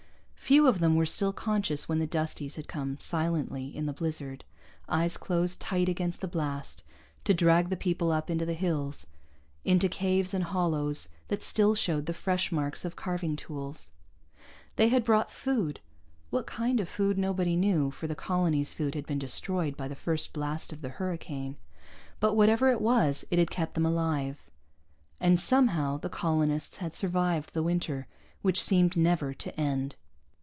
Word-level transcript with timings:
Few 0.51 0.67
of 0.67 0.79
them 0.81 0.97
were 0.97 1.05
still 1.05 1.31
conscious 1.31 1.87
when 1.87 1.99
the 1.99 2.05
Dusties 2.07 2.55
had 2.55 2.67
come 2.67 2.99
silently, 2.99 3.73
in 3.73 3.85
the 3.85 3.93
blizzard, 3.93 4.43
eyes 4.89 5.15
closed 5.15 5.61
tight 5.61 5.87
against 5.87 6.19
the 6.19 6.27
blast, 6.27 6.83
to 7.23 7.33
drag 7.33 7.69
the 7.69 7.77
people 7.77 8.11
up 8.11 8.29
into 8.29 8.45
the 8.45 8.53
hills, 8.53 9.07
into 9.63 9.87
caves 9.87 10.33
and 10.33 10.43
hollows 10.43 11.07
that 11.29 11.41
still 11.41 11.73
showed 11.73 12.05
the 12.05 12.13
fresh 12.13 12.51
marks 12.51 12.83
of 12.83 12.97
carving 12.97 13.37
tools. 13.37 13.93
They 14.75 14.89
had 14.89 15.05
brought 15.05 15.31
food 15.31 15.79
what 16.31 16.47
kind 16.47 16.81
of 16.81 16.89
food 16.89 17.17
nobody 17.17 17.55
knew, 17.55 17.89
for 17.89 18.07
the 18.07 18.13
colony's 18.15 18.73
food 18.73 18.93
had 18.93 19.05
been 19.07 19.19
destroyed 19.19 19.77
by 19.77 19.87
the 19.87 19.95
first 19.95 20.33
blast 20.33 20.73
of 20.73 20.81
the 20.81 20.89
hurricane 20.89 21.55
but 22.19 22.33
whatever 22.33 22.69
it 22.69 22.81
was 22.81 23.23
it 23.31 23.39
had 23.39 23.51
kept 23.51 23.73
them 23.73 23.85
alive. 23.85 24.51
And 25.17 25.39
somehow, 25.39 25.95
the 25.95 26.09
colonists 26.09 26.77
had 26.77 26.93
survived 26.93 27.53
the 27.53 27.63
winter 27.63 28.05
which 28.41 28.61
seemed 28.61 28.97
never 28.97 29.33
to 29.35 29.57
end. 29.57 29.95